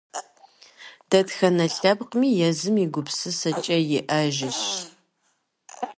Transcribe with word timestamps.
Дэтхэнэ 1.09 1.65
лъэпкъми 1.75 2.29
езым 2.49 2.75
и 2.83 2.85
гупсысэкӏэ 2.93 3.77
иӏэжщ. 3.99 4.63